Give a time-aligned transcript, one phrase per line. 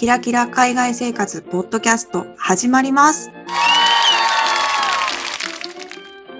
[0.00, 3.30] キラキラ海外生活ポッドキャスト始まります。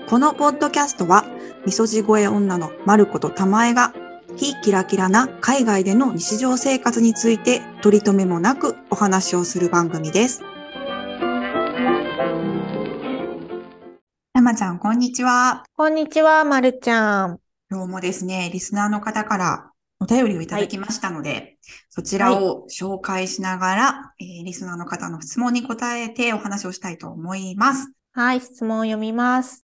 [0.08, 1.26] このポッドキャストは、
[1.66, 3.92] みそじ声女のまることたまえが、
[4.34, 10.42] 非キラキラな海外での日常生活について取り留めもなくお話をする番組です。
[14.32, 15.64] たまちゃん、こんにちは。
[15.76, 17.38] こんにちは、まるちゃん。
[17.70, 19.79] 今日もですね、リスナーの方からお
[20.10, 21.56] 便りをいただきましたので、
[21.88, 27.92] そちらを紹介しながら、えーリスナーの方の質問に答えてお話をしたいと思います。
[28.12, 29.64] はい、質問を読みます。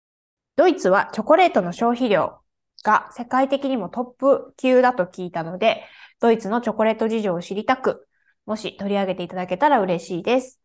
[0.56, 2.38] ドイツはチョコレートの消費量
[2.84, 5.84] が世界的にもトップ級だと聞いたので、
[6.20, 8.06] ドイツのチョコレート事情を知りたく、
[8.44, 10.60] もし取り上げていただけたら嬉しいです。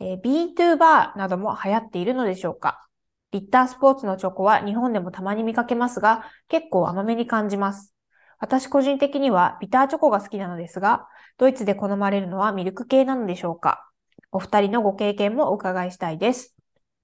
[0.00, 2.88] えー B2 バーなども流行っているのでしょうか？
[3.30, 7.94] リッタースポーツのチョコは日本でもたまに見かけますが、結構甘めに感じます。
[8.42, 11.06] 私個人的にはビターチョコが好きなのですが、
[11.38, 13.88] ドイツで好まれるのはミルク系なのでしょうか？
[14.32, 16.56] お二人のご経験もお伺いしたいです。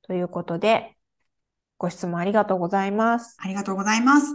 [0.03, 0.97] ということで、
[1.79, 3.37] ご質問ありがとうございます。
[3.39, 4.35] ありがとうございます。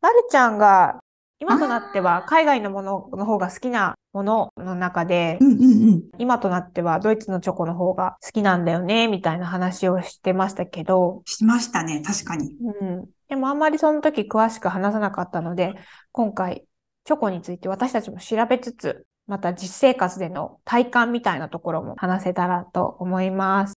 [0.00, 0.98] まるちゃんが
[1.38, 5.66] 今となっては海外のものの方が好きなものの中でう、んうんう
[5.98, 6.02] ん。
[6.18, 12.56] 今となってはドイツのチョコの方が好きなんだよね、みたいな話をしてましたけど、しましたね、確かに。
[12.80, 13.08] うん。
[13.30, 15.74] でもあんまりその時詳しく話さなかったので、
[16.10, 16.66] 今回
[17.04, 23.74] チョコについて私たちも調べつつ、また実生活での体感みたいなところも話せたらと思います。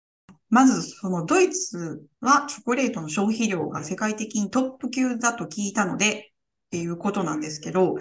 [0.50, 7.96] まず、そのドイツはチョコレートの消費量が世界的にトップ級だと聞いたので、っていうことなんですけど、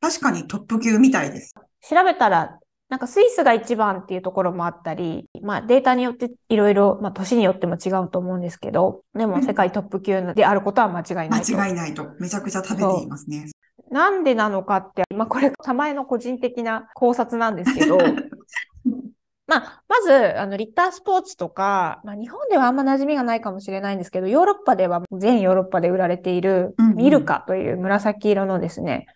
[0.00, 1.52] 確かにトップ級みたいです。
[1.80, 2.60] 調べたら、
[2.92, 11.56] なんかスイスが一番っていうところもあったり、まあデータによっていろいろ、まあ年によっても違うと思うんですけど、でも世界トップ級であることは間違いないと。
[11.56, 12.06] 間違いないと。
[12.20, 13.46] めちゃくちゃ食べていますね。
[13.90, 17.96] なんでなのかって、まあこれ、たまえの個人的な考察なんですけど、
[19.48, 29.06] まあ、まず、あの、リッタースポーツとか、まあ日本ではあんま馴染みがないかもしれないんですけど、ヨーロッパでは、全ヨーロッパで売られているうんうんミルカという紫色のですね、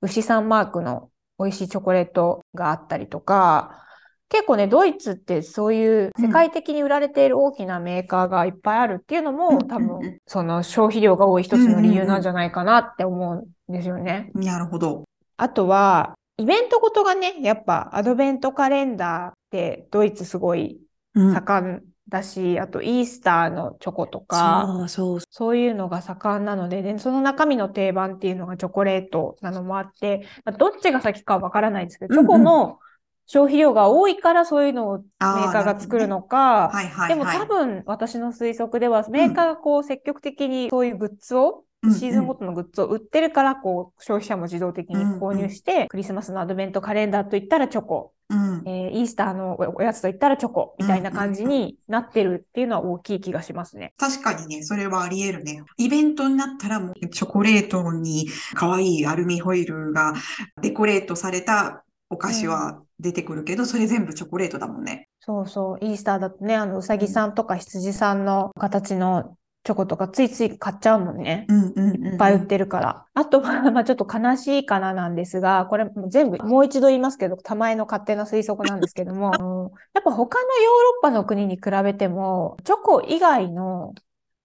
[0.00, 3.84] 牛さんマークの美味しいチョコレートがあったりとか、
[4.28, 14.30] 結構ね、ドイツってそういう世界的に売られている大きなメーカーがいっぱいあるっていうのも、うん多うんうん分、その消費量が多い一つの理由なんじゃないかなって思うんですよね。
[14.34, 15.04] なるほど。
[15.38, 20.78] あとは、イベントごとがね、やっぱアドベントカレンダーってドイツすごい
[21.14, 25.56] うん盛んだし、あとイースターのチョコとか、そうそう。
[25.56, 32.78] いうのが盛んなので、で、その中身の定番っていうのがチョコレートなのもあって、まあどっちが先かはわからないんですけど、チョコの
[33.26, 37.38] 消費量が多いからそういうのをメーカーが作るのか、はいはいでもはい。
[37.38, 48.62] 多分私の推測では、メーカーがこう積極的にそういうグッズを、シーズンごとのグッズを売ってるから、こう、消費者も自動的に購入して、クリスマスのアドベントカレンダーといったらチョコ、うん。
[48.66, 53.94] えーイースターのおおやつといったらチョコ、みたいな感じになってるっていうのは大きい気がしますね。
[53.96, 55.62] 確かにね、それはあり得るね。
[55.76, 60.14] イベントになったらもうチョコレートに可愛いアルミホイルが
[60.60, 65.08] デコレートされたお菓子は出てくるけど、それ全部チョコレートだもんね。
[65.20, 69.36] そうそう、イースターだとね、あの、うさぎさんとか羊さんの形の
[69.68, 71.44] チョコとかついつい買っちゃうもんね。
[71.46, 72.06] うんうんうん。
[72.06, 73.04] いっぱい売ってるから。
[73.12, 83.92] あとは、 まあちょっと悲しいかななんですが、これもう全部、もう一度言いますけど、たまえの勝手な推測なんですけども、 やっぱ他のヨーロッパの国に比べても、チョコ以外の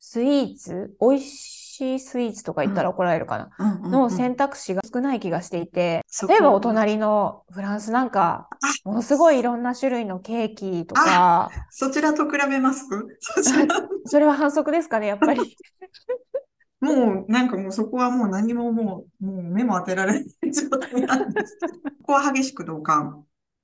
[0.02, 8.50] スイーツ、美味しいスイーツとか言ったら怒られるかな、うんうんうんの選択肢が少ない気がしていて、例えばお隣のフランスなんか、
[8.84, 12.86] ものすごいいろんな種類のケーキとか、そちらと比べます？
[13.22, 13.68] そちら。
[14.06, 15.40] それは反則ですかね、やっぱり。
[16.80, 21.74] もう、なんかもうそこはもう何ももう、もう目も当てられない状態なんですけど。
[21.74, 23.24] ここは激しく同感。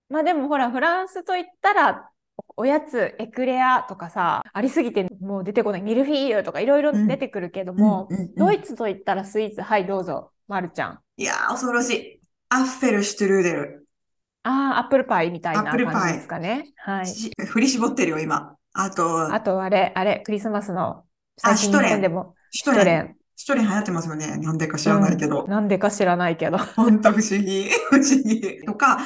[0.09, 10.99] まあでもほら、フランスと言ったら、おおやつ、エクレアとかさ、ありすぎてもう出てこない、ミルフィーユとかいろいろ出てくるけども、うんうんうんドイツと言ったらスイーツ、はい、どうぞ、まるちゃん。
[11.17, 12.19] いやー、恐ろしい。
[12.49, 13.87] アッフェルシュトゥルーデル。
[14.43, 16.71] ああ、アップルパイみたいなアップルパイ感じですかね。
[16.77, 17.07] はい。
[17.07, 18.55] し振り絞ってるよ、今。
[18.73, 21.03] あと、あと、あれ、あれ、クリスマスの、
[21.41, 23.15] あ最近日本でも、シュトレン。
[23.35, 23.67] シュトレン。
[23.67, 24.37] 流行ってますよね。
[24.37, 25.45] なんでか知らないけど。
[25.47, 26.57] なんでか知らないけど。
[26.57, 27.69] ほんと不思議。
[27.89, 28.61] 不思議。
[28.65, 28.99] とか、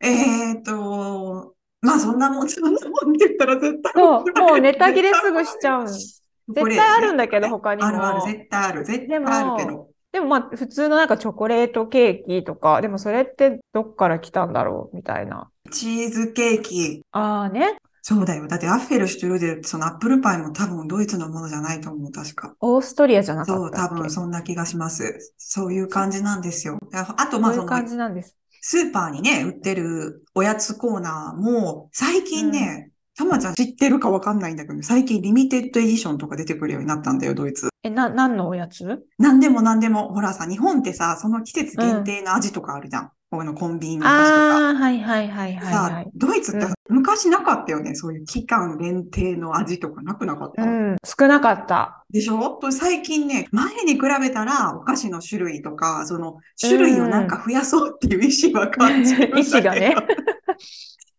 [0.00, 5.88] えーと、まあそんなもん、そんなもんって言ったら絶対そう、もうネタ切れすぐしちゃう。
[6.48, 7.88] 絶対あるんだけど、他にも。
[7.88, 8.84] あるある、絶対ある。
[8.84, 9.88] 絶対あるけど。
[10.12, 14.96] でもまあ普通のなんかチョコレートケーキとか、でもそれってどっから来たんだろう？
[14.96, 15.50] みたいな。
[15.70, 17.02] チーズケーキ。
[17.12, 17.76] ああね。
[18.08, 18.46] そうだよ。
[18.46, 22.54] だってアッフェルシュトゥルーデルってそのアップルパイも多分ドイツのものじゃないと思う、確か。
[22.60, 23.94] オーストリアじゃなかそう、ったっけ？
[23.96, 25.34] 多分そんな気がします。
[25.38, 26.78] そういう感じなんですよ。
[26.94, 28.36] ああと、まあその、そういう感じなんです。
[28.60, 37.70] スーパーにね、売ってるおやつコーナーも、最近ね、たまちゃん知ってるかわかんないんだけど、最近リミテッドエディションとか出てくるようになったんだよ、ドイツ。
[37.82, 39.04] え、な、何のおやつ？
[39.18, 40.14] なんでもなんでも。
[40.14, 43.10] ほらさ、日本ってさ、その季節限定の味とかあるじゃん。
[43.36, 44.68] このコンビニの味とか。
[44.68, 47.94] ああ、はいはいはいはい、さあはい。、ドイツってうん昔なかったよね。
[47.94, 50.62] そういう期間限定の味とかなくなかった。
[50.62, 52.04] うん、少なかった。
[52.10, 52.50] でしょ？
[52.60, 59.42] と最近ね、前に比べたらお菓子の種類とか、その種類をなんか増やそうっていう意思は感じるんだけど。
[59.58, 59.96] 意思がね。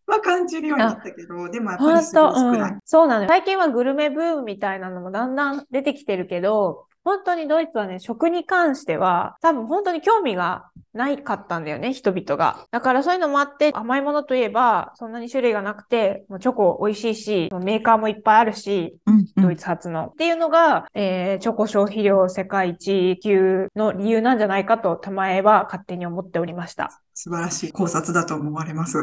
[0.08, 2.72] は感じるようになったけど、でもやっぱ本りすごい当、少ない。
[2.72, 2.78] うん。
[2.84, 3.28] そうなのよ。
[3.28, 12.66] 最近はグルメブームみたいなのもだんだん出てきてるけど、本当にドイツはね、食に関しては、多分本当に興味がないかったんだよね、人々が。
[12.70, 20.08] だからそういうのもあって、甘いものといえば、そんなに種類がなくて、もうチョコ美味しいし、メーカーもいっぱいあるし、うんうんドイツ発の。
[20.08, 27.00] っていうのが、えーチョコ消費量世界一級の理由なんじゃないかと、たまえは勝手に思っておりました。
[27.14, 28.98] 素晴らしい考察だと思われます。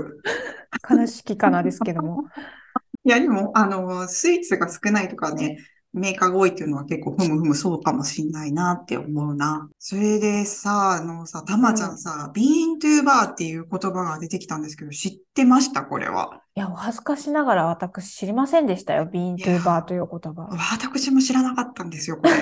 [0.89, 2.25] 悲しきかなですけども。
[3.06, 5.59] いや、でも、あの、スイーツが少ないとかね、
[5.95, 9.69] メーカーが多いっていうのは結構ふむふむそうかもしんないなって思うな。
[9.80, 15.83] それでさ、あのさ、たまちゃんさ、ビーントゥーバーっていう言葉が出てきたんですけど、知ってました？
[15.83, 16.42] これは。
[16.56, 19.06] いや、お恥ずかしながら私知りませんでしたよ。
[19.06, 20.50] ビーントゥーバーという言葉。
[20.74, 22.33] 私も知らなかったんですよ、これ。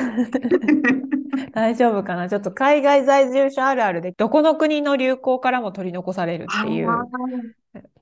[1.54, 2.30] 大丈夫かな？
[2.30, 6.90] ちょっと海外在住者あるあるで、どこの国の流行からも取り残されるっていう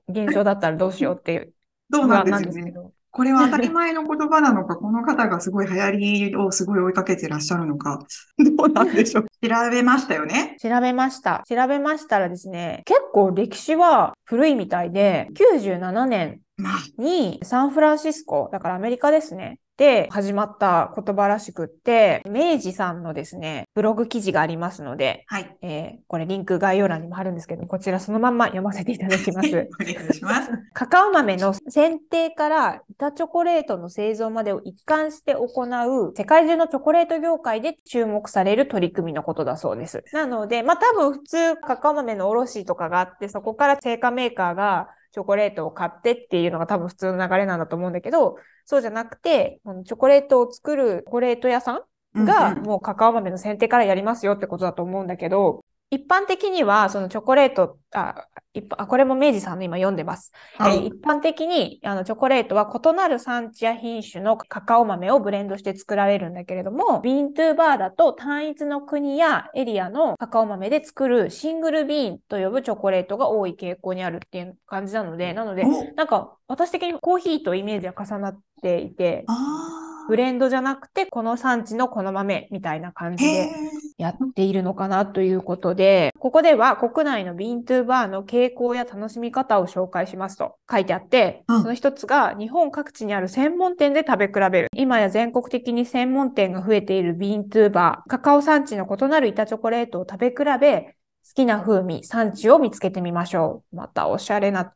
[0.08, 1.52] 現象だったらどうしようっていう
[1.92, 2.74] そうなんなんですよね。
[3.12, 5.90] これは当たり前の言葉なのか、 この方がすごい流行
[6.30, 8.00] りをすごい追いかけてらっしゃるのか、
[8.56, 9.24] どうなんでしょう。
[9.46, 10.56] 調べましたよね。
[10.60, 11.42] 調べました。
[11.46, 19.58] 調べましたらですね、結構歴史は古いみたいで、97年まあ、にサンフランシスコ、だからアメリカですね。
[19.76, 25.56] で始まった言葉らしくって、明治さんのですね、ブログ記事がありますので、はい。
[25.62, 29.48] えーこれリンク概要欄にも貼るんですけど、こちらそのまんま読ませていただきます。
[29.80, 30.50] お願いします。
[30.74, 40.04] カカオ豆の選定から板チョコレートの製造までを一貫して行う世界中のチョコレート業界で注目される取り組みのことだそうです。
[40.12, 60.32] なので、まあ多分普通カカオ豆の卸とかがあって、そこから製菓メーカーがチョコレートを買ってっていうのが多分普通の流れなんだと思うんだけど、そうじゃなくて、チョコレートを作るチョコレート屋さんがもうカカオ豆の選定からやりますよってことだと思うんだけど、一般的にはそのチョコレート、あ、一般あこれも明治さんの今読んでます。
[60.56, 60.76] はい。
[60.76, 83.52] えー一般的にあのチョコレートは異なる産地や品種のカカオ豆をブレンドして作られるんだけれども、ビーントゥーバーだと単一の国やエリアのカカオ豆で作るシングルビーンと呼ぶチョコレートが多い傾向にあるっていう感じなので、なので、おなんか私的にコーヒーとイメージが重なっていて、あブレンドじゃなくてこの産地のこの豆みたいな感ーじで
[83.98, 94.68] やっているのかなということで、ここでは国内のビーントゥーバーの傾向や楽しみ方を紹介しますと書いてあって、うんその一つが日本各地にある専門店で食べ比べる。
[94.74, 103.76] 今や全国的に専門店が増えているビーントゥーバー、カカオ産地の異なる板チョコレートを食べ比べ、好きな風味、産地を見つけてみましょう。
[103.76, 104.74] またおしゃれな、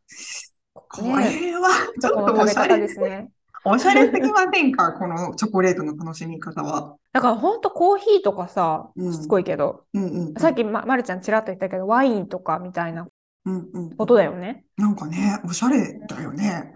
[0.74, 1.70] これは、
[2.00, 3.30] ちょっとの食べ方おしゃれですね。
[3.68, 4.92] おしゃれすぎませんか？
[4.98, 6.96] このチョコレートの楽しみ方は。
[7.12, 10.34] だからほんとコーヒーとかさ、うんしつこいけど、うんうんうん。
[10.34, 13.06] さっきま、まるちゃんちらっと言ったけど、ワインとかみたいな
[13.44, 13.96] うんうん。
[13.96, 14.64] ことだよね。
[14.76, 16.72] なんかね、おしゃれだよね。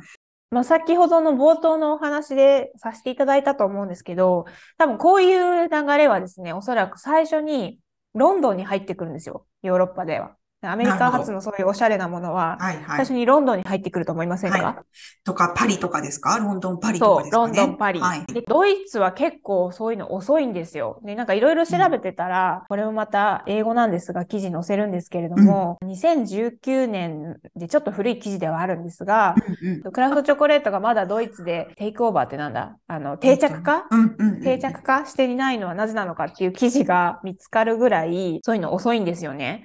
[0.53, 4.47] まあ、先ほどの冒頭のお話でさせていただいたと思うんですけど、
[4.79, 5.33] 多分こうい
[5.65, 7.79] う流れはですね、おそらく最初に
[8.15, 9.47] ロンドンに入ってくるんですよ。
[9.63, 10.33] ヨーロッパでは。
[10.63, 13.13] アメリカ発のそういうおしゃれなものは、はいはい最初。
[13.15, 14.85] にロンドンに入ってくると思いませんか、は
[15.25, 16.39] とか、パリとかですか？
[16.39, 17.57] ロンドン、パリとそう、かですかね。
[17.57, 18.01] ロンドン、パリ。
[18.01, 18.27] はい。
[18.27, 21.01] で、ドイツは結構そういうの遅いんですよ。
[21.05, 33.87] で、なんかいろいろ調べてたら、これもまた英語なんですが、記事載せるんですけれども、2019年でちょっと古い記事ではあるんですが、うんうんクラフトチョコレートがまだドイツで take over ってなんだあの、定着化？
[33.91, 34.43] うんうんうん。
[34.43, 39.65] 定着化していないのはなぜなのかっていう記事が見つかるぐらい、そういうの遅いんですよね。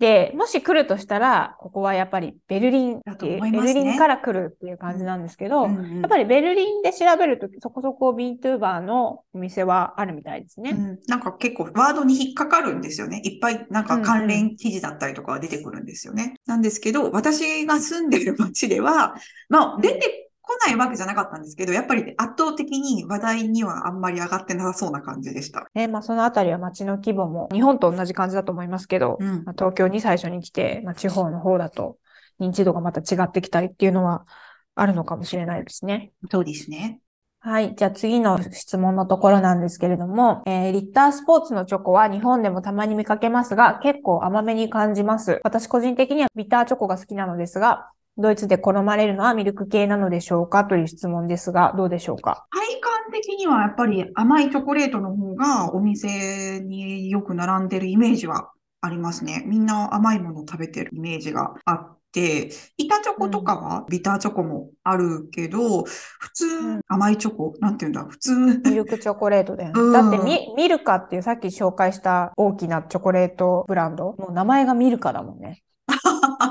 [0.00, 10.70] で、もし来るとしたら、ここはやっぱりベルリンっていう、ねベルリンから来るっていう感じなんですけど、うんうんやっぱりベルリンで調べるとそこそこ bean to bar のお店はあるみたいですね。
[10.70, 13.22] うん、なんか結構ワードに引っかかるんですよね。
[13.24, 16.34] いっぱいなんか関連記事だったりとかは出てくるんですよね。
[16.46, 19.14] なんですけど、私が住んでる街では、
[19.48, 25.66] まあ出てこないわけじゃなかったんですけど、やっぱり圧倒的に話題にはあんまり上がってなさそうな感じでした。
[25.74, 31.98] ね、まあそのあたりは街の規模も日本と同じ感じだと思いますけど、うんまあ、東京に最初に来て、まあ、地方の方だと
[32.38, 34.26] 認知度がまた違ってきたりっていうのは
[34.74, 36.12] あるのかもしれないですね。
[36.30, 37.00] そうですね。
[37.40, 37.74] はい。
[37.74, 45.40] じゃあ次の質問のところなんですけれども、えーリッタースポーツのチョコは日本でもたまに見かけますが、結構甘めに感じます。
[45.44, 50.64] 私個人的にはビターチョコが好きなのですが、ドイツで好まれるのはミルク系なのでしょうか？
[50.64, 52.46] という質問ですが、どうでしょうか？
[52.50, 59.42] 体感的にはやっぱり甘いチョコレートの方がお店によく並んでるイメージはありますね。
[59.46, 68.32] みんな甘いものを食べてるイメージがあって、板チョコとかはビターチョコもあるけど、普通うん甘いチョコ、なんていうんだ、普通。
[68.64, 69.80] ミルクチョコレートだよね。
[69.80, 75.62] うんだってミ、ミルカっていうさっき紹介した大きなチョコレートブランド、もう名前がミルカだもんね。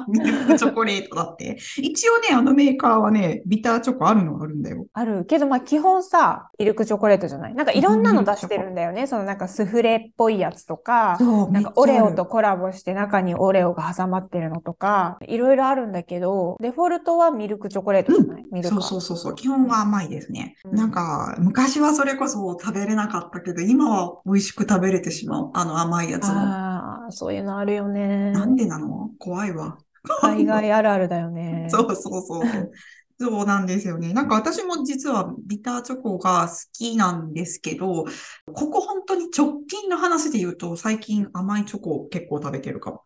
[0.07, 1.57] ミルクチョコレートだって。
[1.77, 4.85] 一応ね、あのメーカーはね、ビターチョコあるのはあるんだよ。
[4.93, 7.55] あるけど、まあ基本さ、ミルクチョコレートじゃない？
[7.55, 9.07] なんかいろんなの出してるんだよね。
[9.07, 11.17] そのなんかスフレっぽいやつとか、
[11.51, 18.75] なんかオレオとコラボして中にオレオが挟まってるのとか、いろいろあるんだけど、デフォルトはミルクチョコレートじゃない、ミルカ。
[18.75, 19.35] ゃあるそうそうそうそう。
[19.35, 20.55] 基本は甘いですね。
[20.65, 25.51] うんなんか、昔はそれこそ食べれなかったけど、今は美味しく食べれてしまう。
[25.53, 26.33] あの甘いやつも。
[27.03, 28.31] ああ、そういうのあるよね。
[28.31, 29.09] なんでなの？
[29.19, 29.77] 怖いわ。
[30.21, 31.67] 海外あるあるだよね。
[31.69, 32.71] そうそうそう。
[33.19, 34.13] そうなんですよね。
[34.13, 38.05] なんか私も実はビターチョコが好きなんですけど、
[38.53, 43.03] ここ本当に直近の話で言うと、最近甘いチョコを結構食べてるかも。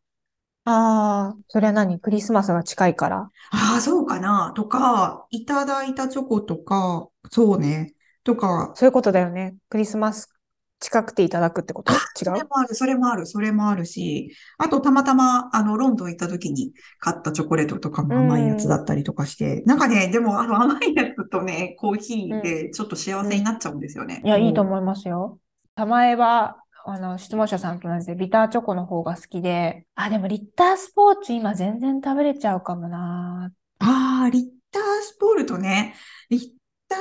[0.66, 2.00] ああ、それは何？
[2.00, 3.30] クリスマスが近いから？
[3.52, 7.94] ああ、そうかなとか、いただいたチョコとか、そうね。
[8.24, 9.56] とか、そういうことだよね。
[9.70, 10.30] クリスマス
[10.80, 11.92] 近くていただくってこと？
[11.92, 11.98] 違う？
[12.16, 24.22] それもある、それもある、それもあるし、あとたまたま、あの、ロンドン行った時に買ったチョコレートとかも甘いやつだったりとかして、なんかね、でもあの甘いやつとね、コーヒーでちょっと幸せになっちゃうんですよね。
[24.24, 25.40] いや、いいとも思いますよ。
[25.76, 33.52] 玉江は、あの、質問者さんと同じでビターチョコの方が好きで、あ、でもリッタースポーツ今全然食べれちゃうかもな。
[33.80, 35.96] ああ、リッタースポールトね。
[36.30, 36.42] リッ
[36.88, 37.00] ター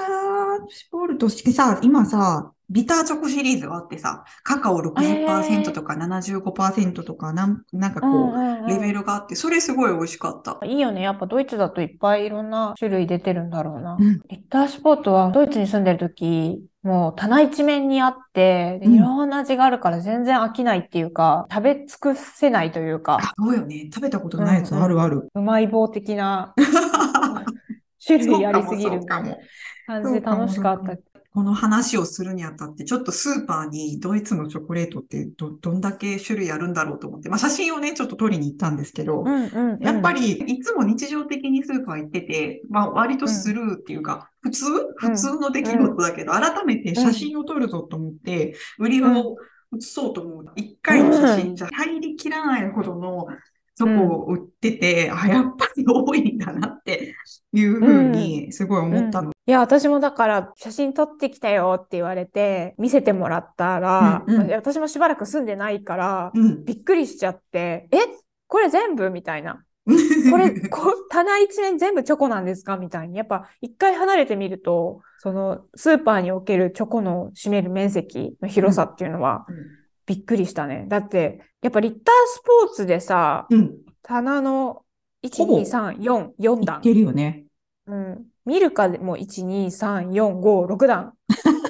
[0.69, 8.97] スポールトしてさ、今さ、ビターチョコシリーズがあってさ、カカオ60%とか75%とか、なん、なんかこう、レベル。
[8.97, 10.59] ルがあって、それすごい美味しかった。
[10.65, 11.03] いいよね。
[11.03, 13.97] やっぱドイツだといっぱいいろんな種類出てるんだろうな。
[13.99, 23.89] うんリッタースポートはドイツに住んでる時、もう棚一面にあって、いろんな味があるから全然飽きないっていうか、食べ尽くせないというか、あ、そうよね。
[23.93, 25.29] 食べたことないやつあるある。
[25.35, 26.55] うまい棒的な
[28.05, 29.05] 種類ありすぎる。
[29.07, 31.16] 感じで楽しかった。
[31.37, 39.79] この話をするにあたって、ちょっとスーパーにドイツのチョコレートってど、どんだけ種類あるんだろうと思って、まあ写真をね、ちょっと撮りに行ったんですけど、うんうんうん。
[39.83, 44.65] やっぱりいつも日常的にスーパー行ってて、まあ割とスルーっていうか、普通？
[44.97, 49.37] 普通の出来事だけど、改めて写真を撮るぞと思って、売り場を
[49.77, 50.47] 映そうと思う。
[50.57, 53.27] 一回の写真じゃ入りきらないほどの
[53.77, 57.15] チョコを売ってて、あ、やっぱり多いんだなって
[57.53, 59.31] いうふうにすごい思ったの。
[59.31, 64.51] いや、私もだから写真撮ってきたよって言われて見せてもらったら、うんうん。
[64.51, 66.65] 私もしばらく住んでないから、うん。
[66.65, 67.99] びっくりしちゃって、え、
[68.47, 69.11] これ全部？
[69.11, 69.63] みたいな。
[70.33, 72.79] これ、こ棚一面全部チョコなんですか？
[72.79, 73.19] みたいに。
[73.19, 79.47] やっぱ一回離れてみると、そのスーパーにおけるチョコの占める面積の広さっていうのは
[80.07, 80.87] びっくりしたね。
[80.89, 83.77] だって、やっぱリッタースポーツでさ、うん。
[84.03, 84.83] 棚の
[85.25, 86.79] 1、ほぼ2、3、4、4段。
[86.79, 87.45] いけるよね。
[87.87, 88.25] うん。
[88.45, 91.13] ミルカでも1、2、3、4、5、6段。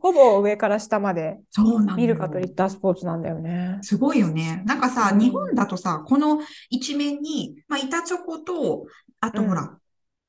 [0.00, 3.78] ほぼ上から下までそうなのミルカとよリッタースポーツなんだよね。
[3.80, 4.62] すごいよね。
[4.66, 8.84] なんかさ、うん日本だとさ、この一面に、まあ、板チョコと、
[9.20, 9.78] あとうんほら、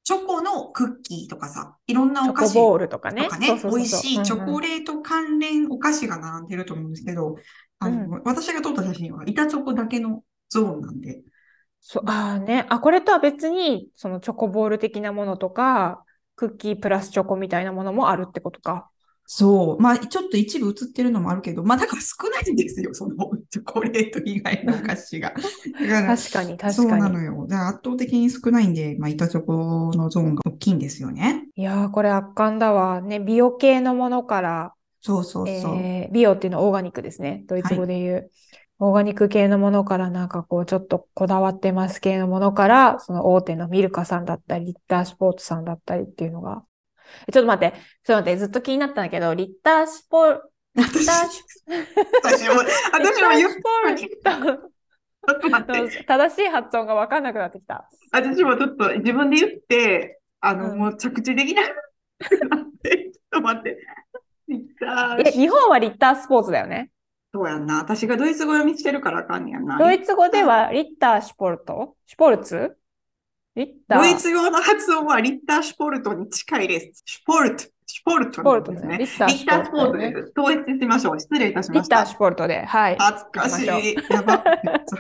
[0.06, 3.28] チョコのクッキーとかさ、いろんなお菓子ボールとかね。
[3.64, 7.36] 美味しいチョコレート関連お菓子が並んでると思うんですけど、
[7.80, 11.24] あの、私が撮った写真は板チョコだけのゾーンなんで。
[11.82, 12.68] そう、ああね。
[12.70, 16.04] あ、これとは別に、そのチョコボール的なものとか、
[16.36, 18.92] クッキープラスチョコみたいなものもあるってことか。
[19.28, 19.82] そう。
[19.82, 23.16] まあ、ちょっと一部映ってるのもあるけど、まあ、だから少ないんですよ、その
[23.50, 25.34] チョコレート以外のお菓子が。
[25.82, 27.02] だから確かに、そう確かに。
[27.02, 27.48] なのよ。
[27.48, 31.48] だから圧倒的に少ないんで、まあ、板チョコのゾーンが大きいんですよね。
[31.56, 33.02] いやー、これ圧巻だわ。
[33.02, 35.76] ね、美容系のものから、そうそうそう。
[35.78, 37.44] えー美容っていうのはオーガニックですね。
[37.48, 38.32] ドイツ語で言う。
[38.80, 46.64] オーガニック系のものからなんかこうちょっとこだわってます系のものから、その大手のミルカさんだったり、リッタースポーツさんだったりっていうのが。
[47.28, 51.56] えちょっと待って、ちょっと待って、ずっと気になったんだけど、リッタースポ、リッタース、
[52.24, 52.56] 私も、
[52.92, 53.50] 私も言っ
[53.96, 54.58] リッタースポー
[55.28, 56.04] ちょっと待って。
[56.04, 57.90] 正しい発音がわかんなくなってきた。
[58.12, 63.78] 私もちょっと自分で言って、あの、うんもう着地できなくなって、ちょっと待って。
[64.48, 66.92] リッタえ、ー日本はリッタースポーツだよね。
[67.34, 67.78] そうやんな。
[67.80, 69.78] 私がドイツ語読みしてるからあかんねやんな。
[69.78, 72.78] ドイツ語ではリッターシュポルトシュポルツ
[73.56, 74.00] リッター。
[74.00, 77.04] ドイツ語の発音はリッターシュポルトに近いです。
[77.06, 77.64] シュポルト。
[77.88, 78.18] シュポ
[78.56, 78.98] ルトですね。
[78.98, 80.34] リッターリッタースポーツです。
[80.38, 81.20] 統一しましょう。
[81.20, 82.06] 失礼いたしリッターました。
[82.08, 82.98] シュポルトで、はい。
[83.00, 83.96] 恥ずかしい。
[84.10, 84.44] やば。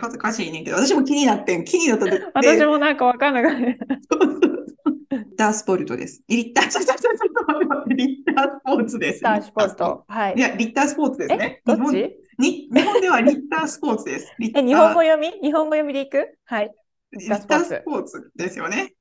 [0.02, 1.66] 恥ずかしいねんけど、私も気になってん。
[1.66, 2.22] 気になったで。
[2.34, 3.60] 私もなんかわかんなかった。
[3.60, 6.24] リッタースポルトです。
[6.30, 9.16] リッター、ちょちょちょちょリッタースポーツです。
[9.16, 10.06] リッターシュポルト。
[10.08, 10.40] はいい。
[10.40, 11.76] や、リッタースポーツですねえ。
[11.76, 14.32] どっちに日本ではリッタースポーツです。
[14.40, 16.74] え、ー日本語読み日本語読みでいくはい。
[17.20, 18.94] リッタースポーツですよね。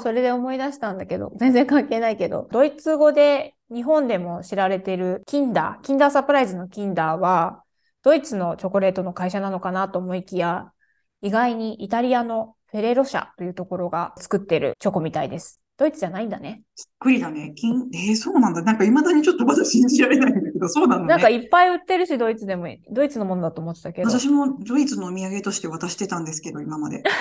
[0.00, 7.64] それで思い出したんだけど、全然関係ないけど、ドイツ語で日本でも知られてるキンダー、キンダーサプライズのキンダーは、
[8.02, 10.72] ドイツのチョコレートの会社なのかなと思いきや、
[11.20, 15.60] 意外にイタリアのフェレロ社というところが作ってるチョコみたいです。
[15.76, 16.62] ドイツじゃないんだね。
[16.76, 17.52] びっくりだね。
[17.56, 18.62] 金えー、そうなんだ。
[18.62, 21.08] なんか未だにちょっとまだ信じられないんだけど、そうなのね。
[21.08, 24.10] なんかいっぱい売ってるし、ドイツでも、ドイツのものだと思ってたけど。
[24.10, 27.02] 私もドイツのお土産として渡してたんですけど、今まで。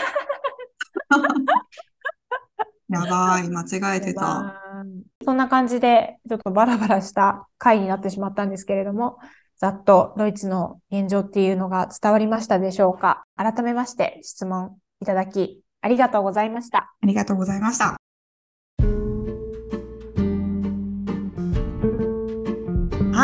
[2.89, 4.22] やばい、間違えてた。
[4.22, 4.67] まあ
[5.24, 9.17] そんな感じで、ちょっとバラバラした回になってしまったんですけれども、
[9.58, 13.25] ざっとドイツの現状っていうのが伝わりましたでしょうか？
[13.36, 16.94] 改めまして質問いただきありがとうございました。
[17.01, 17.98] ありがとうございました。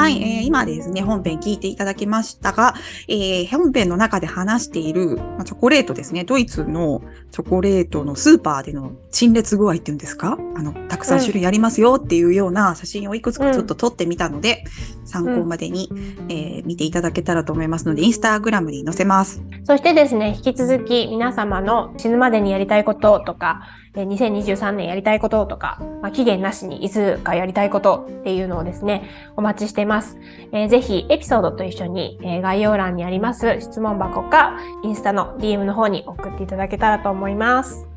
[0.04, 2.74] はい、えー今ですね、本編聞いていただきましたが、
[3.08, 10.38] えー本編の中で話している、まあチョコレートですね、ドイツのチョコレートのスーパーでの陳列具合っていうんですか？
[10.58, 14.66] あの、たくさん種類ありますよっていうような写真をいくつかちょっと撮ってみたので、
[15.06, 15.90] 参考までに、
[16.28, 19.42] えー見ていただけたらと思いますので、インスタグラムに載せます。
[19.65, 23.62] そしてですね、引き続き皆様の死ぬまでにやりたいこととか、
[23.96, 30.17] 2023年やりたいこととか、まあ、期限なしにいつかやりたいことっていうのをですね、お待ちしてます。
[30.51, 37.88] えーぜひエピソードと一緒に、えー概要欄にあります質問箱か、インスタの DM の方に送っていただけたらと思います。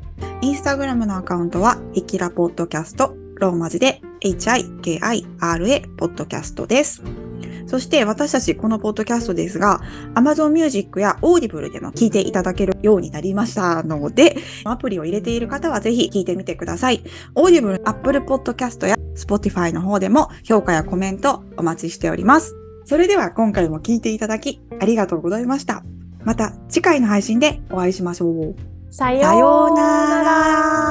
[0.41, 7.26] インスタグラムのアカウントは、ヒキラポッドキャスト、ローマ字で HIKIRA ポッドキャストです。
[7.67, 9.81] そして私たちこのポッドキャストですが、
[10.15, 17.03] Amazon Music や Audible でも聞いていただけるようになりましたので、アプリを入れている方はぜひ聞いてみてください。
[17.35, 22.55] Audible、Apple Podcast や Spotify の方でも評価やコメントお待ちしております。
[22.85, 25.83] それでは今回も聞いていただきありがとうございました。
[26.23, 28.55] また次回の配信でお会いしましょう。
[28.89, 30.86] さよさようなら。